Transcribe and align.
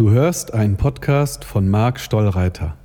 Du 0.00 0.08
hörst 0.08 0.54
einen 0.54 0.78
Podcast 0.78 1.44
von 1.44 1.68
Marc 1.68 2.00
Stollreiter. 2.00 2.78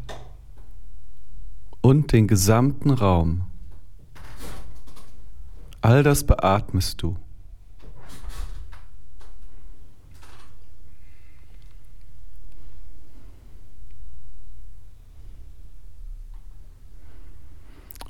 und 1.80 2.12
den 2.12 2.26
gesamten 2.26 2.90
Raum. 2.90 3.46
All 5.80 6.02
das 6.02 6.24
beatmest 6.24 7.00
du. 7.00 7.16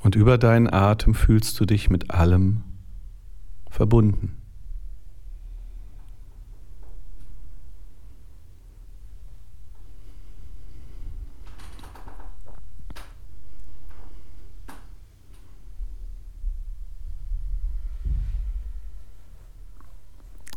Und 0.01 0.15
über 0.15 0.37
deinen 0.37 0.73
Atem 0.73 1.13
fühlst 1.13 1.59
du 1.59 1.65
dich 1.65 1.89
mit 1.89 2.11
allem 2.11 2.63
verbunden. 3.77 4.35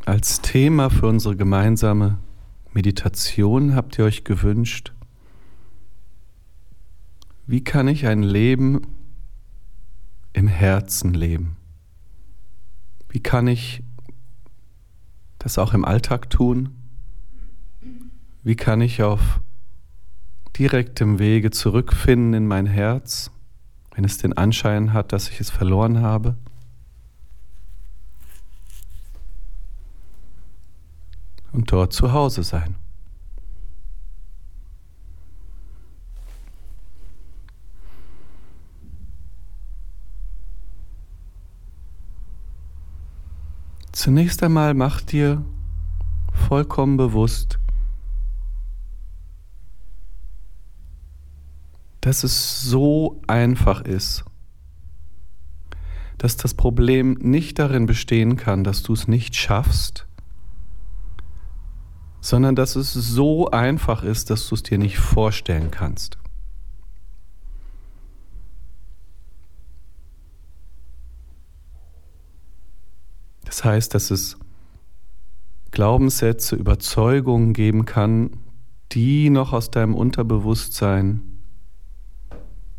Als 0.07 0.41
Thema 0.41 0.89
für 0.89 1.07
unsere 1.07 1.37
gemeinsame 1.37 2.17
Meditation 2.73 3.75
habt 3.75 3.99
ihr 3.99 4.07
euch 4.07 4.25
gewünscht, 4.25 4.95
wie 7.47 7.63
kann 7.63 7.87
ich 7.87 8.07
ein 8.07 8.23
Leben 8.23 8.87
im 10.33 10.49
Herzen 10.49 11.13
leben? 11.13 11.60
Wie 13.11 13.21
kann 13.21 13.49
ich 13.49 13.83
das 15.39 15.59
auch 15.59 15.75
im 15.75 15.85
Alltag 15.85 16.31
tun? 16.31 16.71
Wie 18.43 18.55
kann 18.55 18.81
ich 18.81 19.03
auf 19.03 19.41
direktem 20.57 21.19
Wege 21.19 21.51
zurückfinden 21.51 22.35
in 22.35 22.47
mein 22.47 22.67
Herz, 22.67 23.33
wenn 23.95 24.05
es 24.05 24.19
den 24.19 24.37
Anschein 24.37 24.93
hat, 24.93 25.13
dass 25.13 25.29
ich 25.29 25.41
es 25.41 25.51
verloren 25.51 26.01
habe? 26.01 26.37
Und 31.53 31.73
dort 31.73 31.93
zu 31.93 32.13
Hause 32.13 32.45
sein. 32.45 32.77
Zunächst 44.03 44.43
einmal 44.43 44.73
mach 44.73 45.03
dir 45.03 45.45
vollkommen 46.33 46.97
bewusst, 46.97 47.59
dass 52.01 52.25
es 52.25 52.63
so 52.63 53.21
einfach 53.27 53.83
ist, 53.83 54.25
dass 56.17 56.39
das 56.39 56.55
Problem 56.55 57.19
nicht 57.21 57.59
darin 57.59 57.85
bestehen 57.85 58.37
kann, 58.37 58.65
dass 58.65 58.83
du 58.83 58.95
es 58.95 59.07
nicht 59.07 59.37
schaffst, 59.37 60.07
sondern 62.23 62.57
dass 62.57 62.77
es 62.77 62.95
so 62.95 63.51
einfach 63.51 64.03
ist, 64.03 64.31
dass 64.31 64.49
du 64.49 64.55
es 64.55 64.63
dir 64.63 64.79
nicht 64.79 64.97
vorstellen 64.97 65.71
kannst. 65.71 66.17
Das 73.61 73.67
heißt, 73.67 73.95
dass 73.95 74.11
es 74.11 74.39
Glaubenssätze, 75.71 76.57
Überzeugungen 76.57 77.53
geben 77.53 77.85
kann, 77.85 78.31
die 78.93 79.29
noch 79.29 79.53
aus 79.53 79.71
deinem 79.71 79.95
Unterbewusstsein 79.95 81.21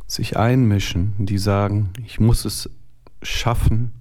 sich 0.08 0.38
einmischen, 0.38 1.14
die 1.20 1.38
sagen, 1.38 1.92
ich 2.04 2.20
muss 2.20 2.46
es 2.46 2.68
schaffen, 3.22 3.92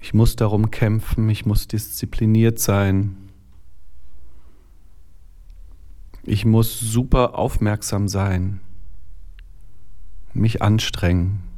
ich 0.00 0.12
muss 0.12 0.34
darum 0.34 0.72
kämpfen, 0.72 1.30
ich 1.30 1.46
muss 1.46 1.68
diszipliniert 1.68 2.58
sein, 2.58 3.16
ich 6.24 6.44
muss 6.44 6.80
super 6.80 7.38
aufmerksam 7.38 8.08
sein, 8.08 8.60
mich 10.34 10.62
anstrengen. 10.62 11.51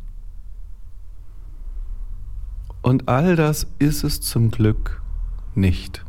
Und 2.84 3.08
all 3.08 3.34
das 3.34 3.66
ist 3.78 4.04
es 4.04 4.20
zum 4.20 4.50
Glück 4.50 5.00
nicht. 5.54 6.04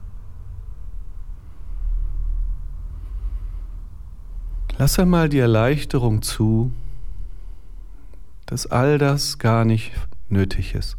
Lass 4.77 4.99
einmal 4.99 5.29
die 5.29 5.39
Erleichterung 5.39 6.21
zu, 6.21 6.73
dass 8.45 8.67
all 8.67 8.97
das 8.97 9.37
gar 9.39 9.63
nicht 9.63 9.93
nötig 10.27 10.75
ist. 10.75 10.97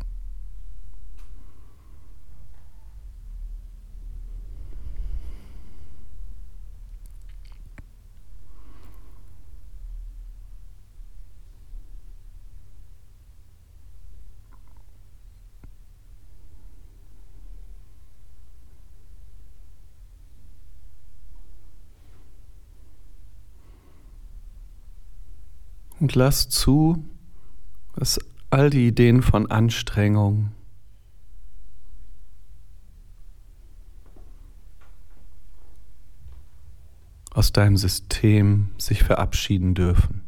Und 25.99 26.15
lass 26.15 26.49
zu, 26.49 27.05
dass 27.95 28.19
all 28.51 28.71
die 28.71 28.87
Ideen 28.87 29.23
von 29.23 29.51
Anstrengung, 29.51 30.53
aus 37.37 37.53
deinem 37.53 37.77
System 37.77 38.71
sich 38.79 39.05
verabschieden 39.05 39.75
dürfen. 39.75 40.23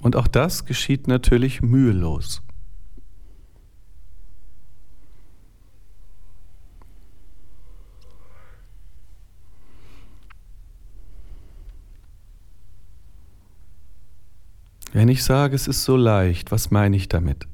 Und 0.00 0.14
auch 0.14 0.28
das 0.28 0.64
geschieht 0.64 1.08
natürlich 1.08 1.60
mühelos. 1.60 2.40
Wenn 15.00 15.08
ich 15.08 15.24
sage, 15.24 15.56
es 15.56 15.66
ist 15.66 15.84
so 15.84 15.96
leicht, 15.96 16.52
was 16.52 16.70
meine 16.70 16.94
ich 16.94 17.08
damit? 17.08 17.48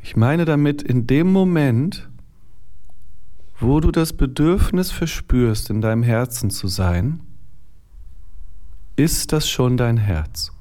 Ich 0.00 0.14
meine 0.14 0.44
damit 0.44 0.80
in 0.80 1.08
dem 1.08 1.32
Moment, 1.32 2.08
wo 3.58 3.80
du 3.80 3.90
das 3.90 4.12
Bedürfnis 4.12 4.92
verspürst, 4.92 5.70
in 5.70 5.80
deinem 5.80 6.04
Herzen 6.04 6.50
zu 6.50 6.68
sein, 6.68 7.18
ist 8.94 9.32
das 9.32 9.48
schon 9.48 9.76
dein 9.76 9.96
Herz. 9.96 10.52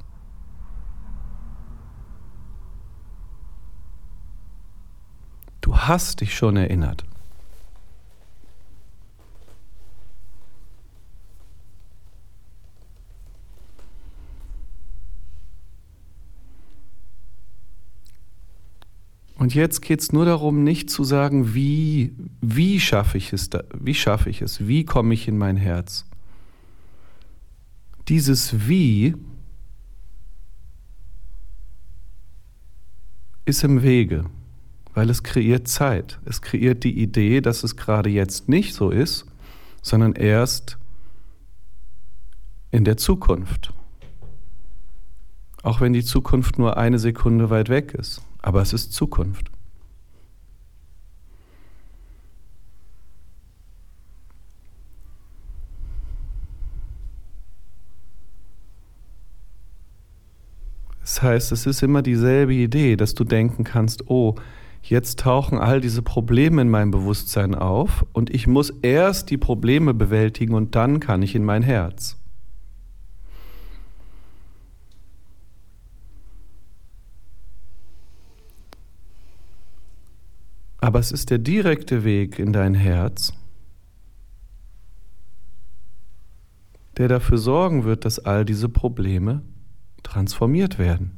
Du 5.61 5.77
hast 5.77 6.21
dich 6.21 6.35
schon 6.35 6.57
erinnert. 6.57 7.05
Und 19.51 19.55
jetzt 19.55 19.81
geht 19.81 19.99
es 19.99 20.13
nur 20.13 20.23
darum, 20.23 20.63
nicht 20.63 20.89
zu 20.89 21.03
sagen, 21.03 21.53
wie, 21.53 22.15
wie 22.39 22.79
schaffe 22.79 23.17
ich 23.17 23.33
es, 23.33 23.49
wie 23.77 23.93
schaffe 23.93 24.29
ich 24.29 24.41
es, 24.41 24.65
wie 24.65 24.85
komme 24.85 25.13
ich 25.13 25.27
in 25.27 25.37
mein 25.37 25.57
Herz. 25.57 26.05
Dieses 28.07 28.69
Wie 28.69 29.13
ist 33.43 33.65
im 33.65 33.83
Wege, 33.83 34.23
weil 34.93 35.09
es 35.09 35.21
kreiert 35.21 35.67
Zeit. 35.67 36.21
Es 36.23 36.41
kreiert 36.41 36.85
die 36.85 37.01
Idee, 37.01 37.41
dass 37.41 37.65
es 37.65 37.75
gerade 37.75 38.09
jetzt 38.09 38.47
nicht 38.47 38.73
so 38.73 38.89
ist, 38.89 39.25
sondern 39.81 40.13
erst 40.13 40.77
in 42.71 42.85
der 42.85 42.95
Zukunft. 42.95 43.73
Auch 45.61 45.81
wenn 45.81 45.91
die 45.91 46.05
Zukunft 46.05 46.57
nur 46.57 46.77
eine 46.77 46.99
Sekunde 46.99 47.49
weit 47.49 47.67
weg 47.67 47.93
ist, 47.93 48.21
aber 48.41 48.61
es 48.61 48.73
ist 48.73 48.93
Zukunft. 48.93 49.51
Das 61.01 61.21
heißt, 61.21 61.51
es 61.51 61.65
ist 61.65 61.83
immer 61.83 62.01
dieselbe 62.01 62.53
Idee, 62.53 62.95
dass 62.95 63.13
du 63.13 63.23
denken 63.23 63.63
kannst, 63.63 64.09
oh, 64.09 64.35
jetzt 64.81 65.19
tauchen 65.19 65.57
all 65.57 65.81
diese 65.81 66.01
Probleme 66.01 66.61
in 66.61 66.69
meinem 66.69 66.91
Bewusstsein 66.91 67.53
auf 67.53 68.05
und 68.13 68.29
ich 68.29 68.47
muss 68.47 68.69
erst 68.81 69.29
die 69.29 69.37
Probleme 69.37 69.93
bewältigen 69.93 70.53
und 70.53 70.75
dann 70.75 70.99
kann 70.99 71.21
ich 71.21 71.35
in 71.35 71.43
mein 71.43 71.63
Herz. 71.63 72.20
Aber 80.81 80.99
es 80.99 81.11
ist 81.11 81.29
der 81.29 81.37
direkte 81.37 82.03
Weg 82.03 82.39
in 82.39 82.53
dein 82.53 82.73
Herz, 82.73 83.33
der 86.97 87.07
dafür 87.07 87.37
sorgen 87.37 87.83
wird, 87.83 88.03
dass 88.03 88.17
all 88.19 88.45
diese 88.45 88.67
Probleme 88.67 89.43
transformiert 90.01 90.79
werden. 90.79 91.17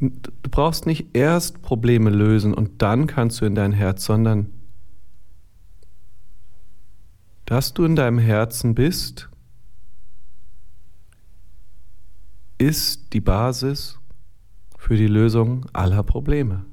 Du 0.00 0.50
brauchst 0.50 0.86
nicht 0.86 1.16
erst 1.16 1.62
Probleme 1.62 2.10
lösen 2.10 2.54
und 2.54 2.82
dann 2.82 3.06
kannst 3.06 3.40
du 3.40 3.46
in 3.46 3.54
dein 3.54 3.72
Herz, 3.72 4.04
sondern 4.04 4.52
dass 7.46 7.72
du 7.72 7.84
in 7.84 7.96
deinem 7.96 8.18
Herzen 8.18 8.74
bist, 8.74 9.28
ist 12.58 13.12
die 13.12 13.20
Basis 13.20 13.98
für 14.88 14.96
die 14.96 15.06
Lösung 15.06 15.66
aller 15.74 16.02
Probleme. 16.02 16.64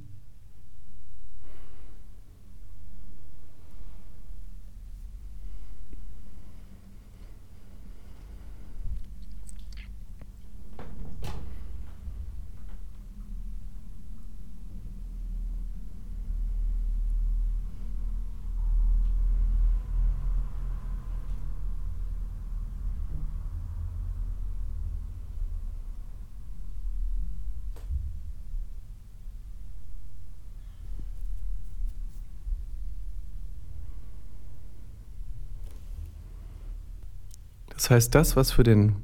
Das 37.76 37.90
heißt, 37.90 38.16
das, 38.16 38.36
was 38.36 38.52
für 38.52 38.64
den 38.64 38.96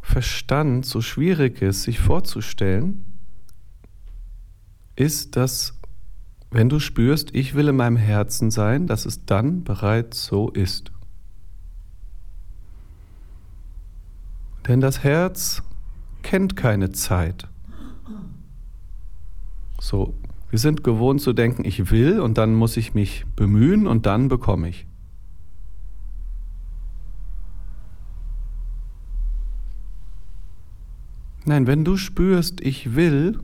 Verstand 0.00 0.86
so 0.86 1.00
schwierig 1.00 1.62
ist, 1.62 1.82
sich 1.82 1.98
vorzustellen, 1.98 3.04
ist, 4.96 5.36
dass 5.36 5.78
wenn 6.50 6.68
du 6.68 6.80
spürst, 6.80 7.34
ich 7.34 7.54
will 7.54 7.68
in 7.68 7.76
meinem 7.76 7.96
Herzen 7.96 8.50
sein, 8.50 8.86
dass 8.86 9.06
es 9.06 9.24
dann 9.24 9.64
bereits 9.64 10.26
so 10.26 10.50
ist. 10.50 10.92
Denn 14.68 14.80
das 14.80 15.02
Herz 15.02 15.62
kennt 16.22 16.56
keine 16.56 16.92
Zeit. 16.92 17.48
So, 19.80 20.14
wir 20.50 20.58
sind 20.58 20.84
gewohnt 20.84 21.20
zu 21.20 21.32
denken, 21.32 21.64
ich 21.64 21.90
will 21.90 22.20
und 22.20 22.38
dann 22.38 22.54
muss 22.54 22.76
ich 22.76 22.94
mich 22.94 23.24
bemühen 23.34 23.86
und 23.86 24.06
dann 24.06 24.28
bekomme 24.28 24.68
ich. 24.68 24.86
Nein, 31.44 31.66
wenn 31.66 31.84
du 31.84 31.96
spürst, 31.96 32.60
ich 32.60 32.94
will 32.94 33.40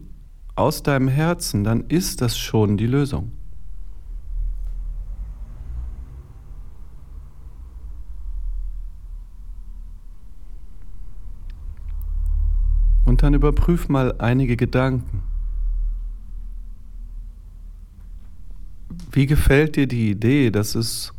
aus 0.55 0.83
deinem 0.85 1.09
Herzen, 1.09 1.65
dann 1.65 1.85
ist 1.89 2.21
das 2.21 2.39
schon 2.39 2.77
die 2.77 2.87
Lösung. 2.87 3.33
Und 13.05 13.23
dann 13.23 13.35
überprüf 13.35 13.89
mal 13.89 14.15
einige 14.19 14.57
Gedanken. 14.57 15.23
Wie 19.11 19.27
gefällt 19.27 19.77
dir 19.77 19.89
die 19.89 20.11
Idee, 20.11 20.51
dass 20.51 20.75
es 20.75 21.13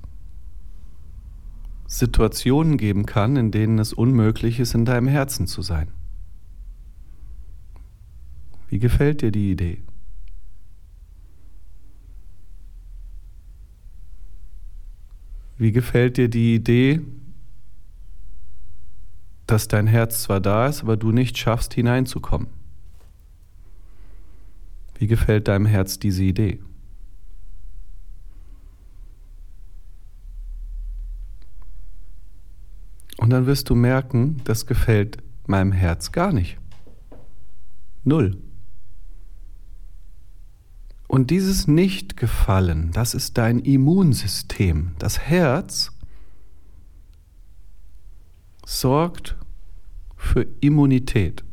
Situationen 1.87 2.77
geben 2.77 3.05
kann, 3.05 3.35
in 3.35 3.51
denen 3.51 3.79
es 3.79 3.91
unmöglich 3.91 4.59
ist, 4.59 4.75
in 4.75 4.85
deinem 4.85 5.07
Herzen 5.07 5.47
zu 5.47 5.61
sein? 5.61 5.91
Wie 8.69 8.79
gefällt 8.79 9.21
dir 9.21 9.31
die 9.31 9.51
Idee? 9.51 9.81
Wie 15.57 15.71
gefällt 15.71 16.17
dir 16.17 16.29
die 16.29 16.55
Idee, 16.55 17.01
dass 19.47 19.67
dein 19.67 19.87
Herz 19.87 20.21
zwar 20.21 20.39
da 20.39 20.67
ist, 20.67 20.83
aber 20.83 20.95
du 20.95 21.11
nicht 21.11 21.37
schaffst 21.37 21.73
hineinzukommen? 21.73 22.47
Wie 24.99 25.07
gefällt 25.07 25.47
deinem 25.47 25.65
Herz 25.65 25.97
diese 25.97 26.23
Idee? 26.23 26.59
Und 33.17 33.31
dann 33.31 33.47
wirst 33.47 33.69
du 33.69 33.75
merken, 33.75 34.37
das 34.43 34.65
gefällt 34.65 35.17
meinem 35.45 35.71
Herz 35.71 36.11
gar 36.11 36.31
nicht. 36.31 36.57
Null. 38.03 38.37
Und 41.09 41.31
dieses 41.31 41.67
Nicht-Gefallen, 41.67 42.91
das 42.91 43.15
ist 43.15 43.39
dein 43.39 43.57
Immunsystem. 43.57 44.91
Das 44.99 45.17
Herz 45.17 45.91
sorgt 48.63 49.35
für 50.15 50.45
Immunität. 50.61 51.43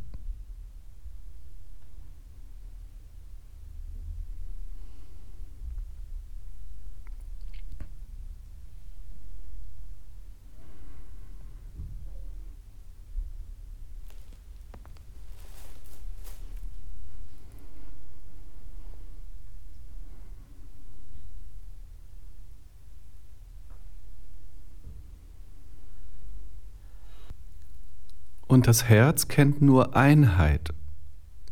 Und 28.57 28.67
das 28.67 28.85
Herz 28.85 29.29
kennt 29.29 29.61
nur 29.61 29.95
Einheit, 29.95 30.73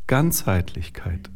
Ganzheitlichkeit. 0.07 1.29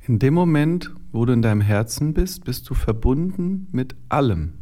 In 0.00 0.18
dem 0.18 0.34
Moment, 0.34 0.92
wo 1.12 1.24
du 1.24 1.32
in 1.32 1.42
deinem 1.42 1.60
Herzen 1.60 2.12
bist, 2.12 2.44
bist 2.44 2.68
du 2.68 2.74
verbunden 2.74 3.68
mit 3.70 3.94
allem. 4.08 4.54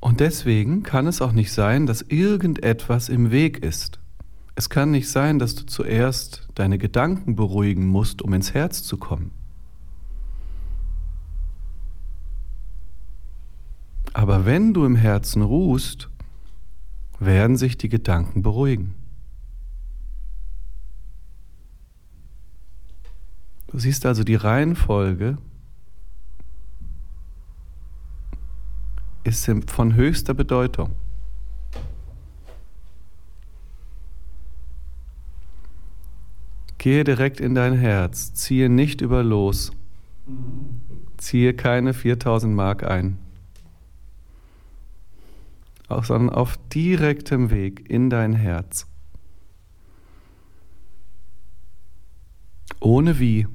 Und 0.00 0.18
deswegen 0.18 0.82
kann 0.82 1.06
es 1.06 1.22
auch 1.22 1.30
nicht 1.30 1.52
sein, 1.52 1.86
dass 1.86 2.02
irgendetwas 2.02 3.08
im 3.08 3.30
Weg 3.30 3.62
ist. 3.62 4.00
Es 4.56 4.68
kann 4.68 4.90
nicht 4.90 5.08
sein, 5.08 5.38
dass 5.38 5.54
du 5.54 5.64
zuerst 5.64 6.48
deine 6.56 6.76
Gedanken 6.76 7.36
beruhigen 7.36 7.86
musst, 7.86 8.20
um 8.20 8.34
ins 8.34 8.52
Herz 8.52 8.82
zu 8.82 8.96
kommen. 8.96 9.30
Aber 14.12 14.44
wenn 14.44 14.74
du 14.74 14.84
im 14.84 14.96
Herzen 14.96 15.42
ruhst, 15.42 16.08
werden 17.18 17.56
sich 17.56 17.78
die 17.78 17.88
Gedanken 17.88 18.42
beruhigen. 18.42 18.94
Du 23.68 23.78
siehst 23.78 24.04
also 24.04 24.24
die 24.24 24.34
Reihenfolge 24.34 25.38
ist 29.22 29.48
von 29.68 29.94
höchster 29.94 30.34
Bedeutung. 30.34 30.96
Gehe 36.78 37.04
direkt 37.04 37.40
in 37.40 37.54
dein 37.54 37.74
Herz, 37.74 38.32
ziehe 38.32 38.70
nicht 38.70 39.02
über 39.02 39.22
los, 39.22 39.70
ziehe 41.18 41.52
keine 41.54 41.92
4000 41.92 42.54
Mark 42.54 42.82
ein, 42.82 43.18
sondern 46.02 46.30
auf 46.30 46.56
direktem 46.72 47.50
Weg 47.50 47.88
in 47.90 48.10
dein 48.10 48.32
Herz. 48.32 48.86
Ohne 52.80 53.18
wie, 53.18 53.46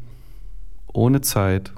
ohne 0.93 1.21
Zeit. 1.21 1.73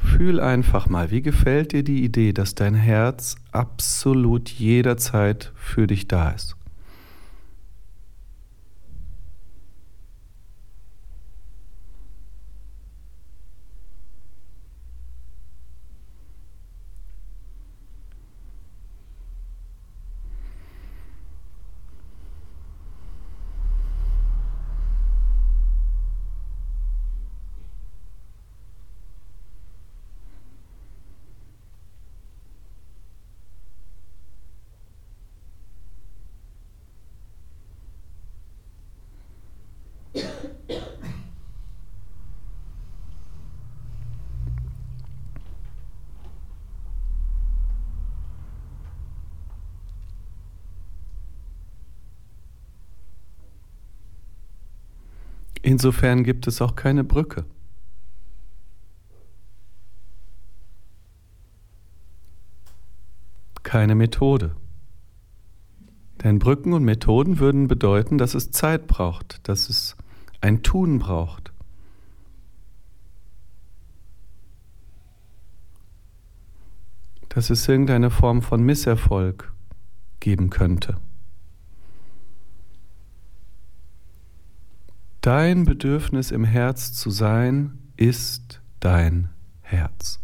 Fühl 0.00 0.40
einfach 0.40 0.88
mal, 0.88 1.10
wie 1.10 1.20
gefällt 1.20 1.72
dir 1.72 1.82
die 1.82 2.02
Idee, 2.02 2.32
dass 2.32 2.54
dein 2.54 2.74
Herz 2.74 3.36
absolut 3.52 4.48
jederzeit 4.48 5.52
für 5.54 5.86
dich 5.86 6.08
da 6.08 6.30
ist? 6.30 6.56
Insofern 55.66 56.22
gibt 56.22 56.46
es 56.46 56.62
auch 56.62 56.76
keine 56.76 57.02
Brücke. 57.02 57.44
Keine 63.64 63.96
Methode. 63.96 64.54
Denn 66.22 66.38
Brücken 66.38 66.72
und 66.72 66.84
Methoden 66.84 67.40
würden 67.40 67.66
bedeuten, 67.66 68.16
dass 68.16 68.34
es 68.34 68.52
Zeit 68.52 68.86
braucht, 68.86 69.40
dass 69.48 69.68
es 69.68 69.96
ein 70.40 70.62
Tun 70.62 71.00
braucht. 71.00 71.52
Dass 77.28 77.50
es 77.50 77.66
irgendeine 77.66 78.10
Form 78.10 78.40
von 78.40 78.62
Misserfolg 78.62 79.52
geben 80.20 80.48
könnte. 80.48 80.98
Dein 85.26 85.64
Bedürfnis 85.64 86.30
im 86.30 86.44
Herz 86.44 86.92
zu 86.92 87.10
sein, 87.10 87.78
ist 87.96 88.60
dein 88.78 89.28
Herz. 89.60 90.20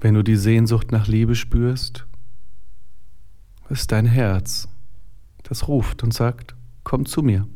Wenn 0.00 0.14
du 0.14 0.22
die 0.22 0.36
Sehnsucht 0.36 0.90
nach 0.90 1.06
Liebe 1.06 1.34
spürst, 1.34 2.06
ist 3.68 3.92
dein 3.92 4.06
Herz, 4.06 4.68
das 5.42 5.68
ruft 5.68 6.02
und 6.02 6.14
sagt, 6.14 6.56
komm 6.82 7.04
zu 7.04 7.22
mir. 7.22 7.46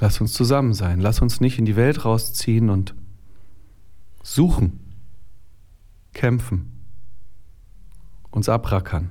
Lass 0.00 0.20
uns 0.20 0.32
zusammen 0.32 0.72
sein. 0.72 0.98
Lass 0.98 1.20
uns 1.20 1.40
nicht 1.40 1.58
in 1.58 1.66
die 1.66 1.76
Welt 1.76 2.06
rausziehen 2.06 2.70
und 2.70 2.94
suchen, 4.22 4.80
kämpfen, 6.14 6.86
uns 8.30 8.48
abrackern. 8.48 9.10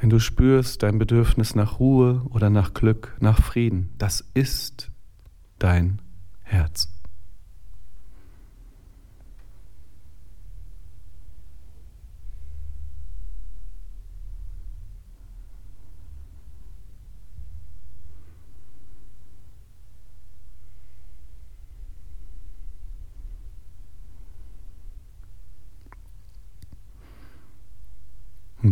Wenn 0.00 0.10
du 0.10 0.18
spürst 0.20 0.82
dein 0.82 0.98
Bedürfnis 0.98 1.54
nach 1.54 1.78
Ruhe 1.80 2.22
oder 2.30 2.50
nach 2.50 2.74
Glück, 2.74 3.16
nach 3.20 3.40
Frieden, 3.40 3.92
das 3.98 4.24
ist 4.34 4.90
dein 5.58 6.00
Herz. 6.42 6.97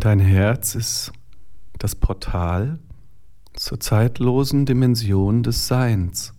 Dein 0.07 0.21
Herz 0.21 0.77
ist 0.77 1.11
das 1.81 1.97
Portal 1.97 2.79
zur 3.55 3.81
zeitlosen 3.81 4.65
Dimension 4.65 5.43
des 5.43 5.67
Seins. 5.67 6.33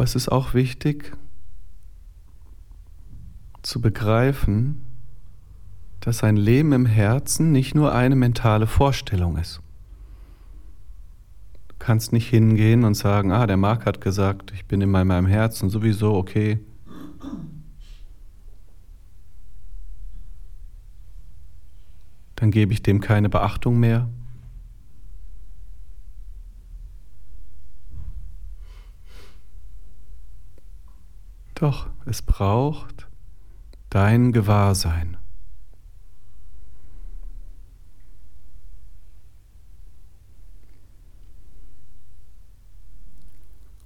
Aber 0.00 0.06
es 0.06 0.14
ist 0.14 0.32
auch 0.32 0.54
wichtig 0.54 1.14
zu 3.60 3.82
begreifen, 3.82 4.82
dass 6.00 6.24
ein 6.24 6.38
Leben 6.38 6.72
im 6.72 6.86
Herzen 6.86 7.52
nicht 7.52 7.74
nur 7.74 7.94
eine 7.94 8.16
mentale 8.16 8.66
Vorstellung 8.66 9.36
ist. 9.36 9.60
Du 11.68 11.74
kannst 11.78 12.14
nicht 12.14 12.30
hingehen 12.30 12.84
und 12.84 12.94
sagen, 12.94 13.30
ah, 13.30 13.46
der 13.46 13.58
Marc 13.58 13.84
hat 13.84 14.00
gesagt, 14.00 14.52
ich 14.54 14.64
bin 14.64 14.80
in 14.80 14.90
meinem 14.90 15.26
Herzen 15.26 15.68
sowieso 15.68 16.14
okay. 16.14 16.60
Dann 22.36 22.50
gebe 22.50 22.72
ich 22.72 22.82
dem 22.82 23.02
keine 23.02 23.28
Beachtung 23.28 23.78
mehr. 23.78 24.08
Doch 31.60 31.90
es 32.06 32.22
braucht 32.22 33.06
dein 33.90 34.32
Gewahrsein. 34.32 35.18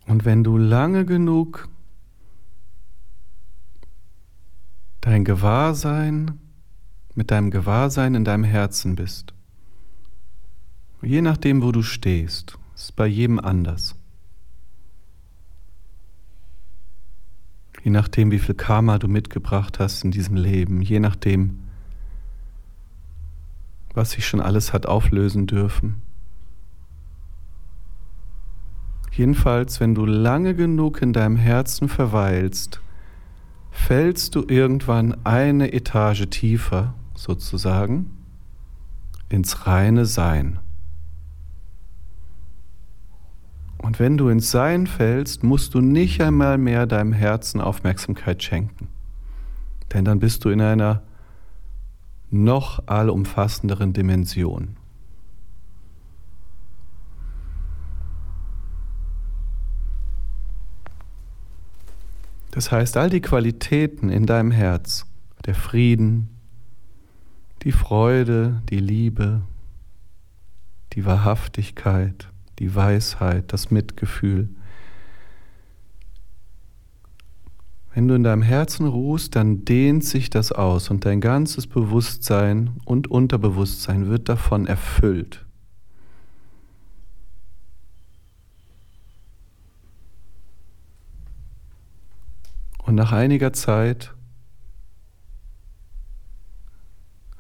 Und 0.07 0.25
wenn 0.25 0.45
du 0.45 0.57
lange 0.57 1.05
genug 1.05 1.69
dein 5.01 5.25
Gewahrsein 5.25 6.39
mit 7.17 7.33
deinem 7.33 7.51
Gewahrsein 7.51 8.15
in 8.15 8.25
deinem 8.25 8.45
Herzen 8.45 8.95
bist, 8.95 9.35
je 11.03 11.21
nachdem, 11.23 11.61
wo 11.61 11.73
du 11.73 11.83
stehst, 11.83 12.57
ist 12.77 12.95
bei 12.95 13.09
jedem 13.09 13.41
anders. 13.41 13.97
Je 17.85 17.91
nachdem, 17.91 18.31
wie 18.31 18.39
viel 18.39 18.55
Karma 18.55 18.99
du 18.99 19.09
mitgebracht 19.09 19.79
hast 19.79 20.05
in 20.05 20.11
diesem 20.11 20.37
Leben, 20.37 20.81
je 20.81 21.01
nachdem, 21.01 21.61
was 23.93 24.13
sich 24.13 24.27
schon 24.27 24.41
alles 24.41 24.73
hat 24.73 24.87
auflösen 24.87 25.47
dürfen. 25.47 26.01
Jedenfalls, 29.13 29.81
wenn 29.81 29.95
du 29.95 30.07
lange 30.07 30.55
genug 30.55 31.03
in 31.03 31.13
deinem 31.13 31.37
Herzen 31.37 31.89
verweilst, 31.89 32.81
fällst 33.71 34.35
du 34.35 34.45
irgendwann 34.49 35.25
eine 35.25 35.73
Etage 35.75 36.27
tiefer, 36.31 36.95
sozusagen, 37.15 38.11
ins 39.29 39.67
reine 39.67 40.07
Sein. 40.07 40.59
Und 43.85 43.99
wenn 43.99 44.17
du 44.17 44.31
ins 44.31 44.51
Sein 44.51 44.87
fällst, 44.87 45.45
musst 45.45 45.75
du 45.75 45.83
nicht 45.83 46.23
einmal 46.23 46.57
mehr 46.57 46.87
deinem 46.87 47.13
Herzen 47.13 47.61
Aufmerksamkeit 47.61 48.43
schenken. 48.43 48.89
Denn 49.93 50.07
dann 50.07 50.21
bist 50.21 50.43
du 50.47 50.49
in 50.49 50.63
einer 50.63 51.03
noch 52.31 52.87
allumfassenderen 52.87 53.93
Dimension. 53.93 54.79
Das 62.53 62.73
heißt, 62.73 62.97
all 62.97 63.11
die 63.11 63.21
Qualitäten 63.21 64.09
in 64.09 64.25
deinem 64.25 64.51
Herz, 64.51 65.05
der 65.45 65.55
Frieden, 65.55 66.31
die 67.65 67.73
Freude, 67.73 68.63
die 68.71 68.81
Liebe, 68.81 69.43
die 70.95 71.05
Wahrhaftigkeit, 71.05 72.31
die 72.59 72.75
Weisheit, 72.75 73.53
das 73.53 73.71
Mitgefühl. 73.71 74.49
Wenn 77.95 78.09
du 78.09 78.15
in 78.15 78.25
deinem 78.25 78.43
Herzen 78.43 78.89
ruhst, 78.89 79.37
dann 79.37 79.65
dehnt 79.65 80.05
sich 80.05 80.29
das 80.29 80.51
aus 80.51 80.91
und 80.91 81.05
dein 81.05 81.21
ganzes 81.21 81.69
Bewusstsein 81.69 82.81
und 82.85 83.09
Unterbewusstsein 83.09 84.09
wird 84.09 84.29
davon 84.29 84.67
erfüllt. 84.67 85.45
Und 92.79 92.97
nach 92.97 93.13
einiger 93.13 93.53
Zeit 93.53 94.13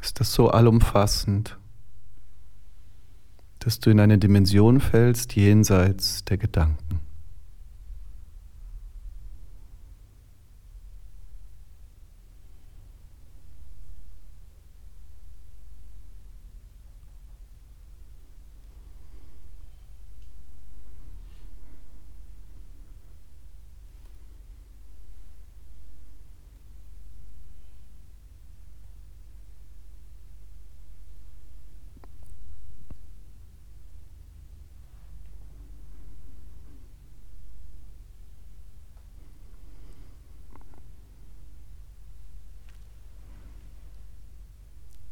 ist 0.00 0.20
das 0.20 0.32
so 0.32 0.50
allumfassend, 0.50 1.58
dass 3.64 3.80
du 3.80 3.90
in 3.90 3.98
eine 3.98 4.18
Dimension 4.18 4.78
fällst 4.80 5.34
jenseits 5.36 6.24
der 6.24 6.36
Gedanken. 6.36 7.03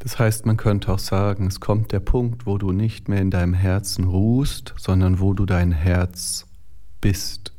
Das 0.02 0.18
heißt, 0.18 0.46
man 0.46 0.56
könnte 0.56 0.92
auch 0.92 0.98
sagen, 0.98 1.46
es 1.46 1.60
kommt 1.60 1.92
der 1.92 2.00
Punkt, 2.00 2.44
wo 2.44 2.58
du 2.58 2.72
nicht 2.72 3.08
mehr 3.08 3.20
in 3.20 3.30
deinem 3.30 3.54
Herzen 3.54 4.04
ruhst, 4.04 4.74
sondern 4.76 5.20
wo 5.20 5.32
du 5.32 5.46
dein 5.46 5.70
Herz 5.70 6.48
bist. 7.00 7.52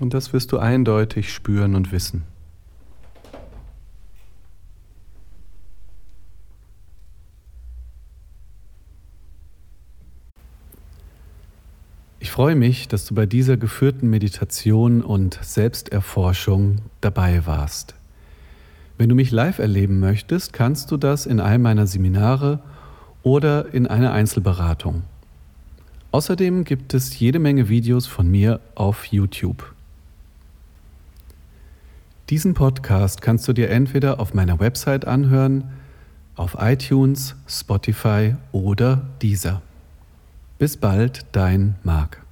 Und 0.00 0.14
das 0.14 0.32
wirst 0.32 0.50
du 0.50 0.58
eindeutig 0.58 1.30
spüren 1.30 1.74
und 1.74 1.92
wissen. 1.92 2.35
Ich 12.26 12.32
freue 12.32 12.56
mich, 12.56 12.88
dass 12.88 13.04
du 13.04 13.14
bei 13.14 13.24
dieser 13.24 13.56
geführten 13.56 14.10
Meditation 14.10 15.00
und 15.00 15.38
Selbsterforschung 15.42 16.78
dabei 17.00 17.46
warst. 17.46 17.94
Wenn 18.98 19.08
du 19.08 19.14
mich 19.14 19.30
live 19.30 19.60
erleben 19.60 20.00
möchtest, 20.00 20.52
kannst 20.52 20.90
du 20.90 20.96
das 20.96 21.24
in 21.26 21.38
einem 21.38 21.62
meiner 21.62 21.86
Seminare 21.86 22.58
oder 23.22 23.72
in 23.72 23.86
einer 23.86 24.10
Einzelberatung. 24.10 25.04
Außerdem 26.10 26.64
gibt 26.64 26.94
es 26.94 27.16
jede 27.16 27.38
Menge 27.38 27.68
Videos 27.68 28.08
von 28.08 28.28
mir 28.28 28.58
auf 28.74 29.04
YouTube. 29.04 29.72
Diesen 32.28 32.54
Podcast 32.54 33.22
kannst 33.22 33.46
du 33.46 33.52
dir 33.52 33.70
entweder 33.70 34.18
auf 34.18 34.34
meiner 34.34 34.58
Website 34.58 35.04
anhören, 35.04 35.70
auf 36.34 36.56
iTunes, 36.58 37.36
Spotify 37.46 38.34
oder 38.50 39.06
Deezer. 39.22 39.62
Bis 40.58 40.78
bald, 40.78 41.26
dein 41.32 41.74
Marc. 41.84 42.25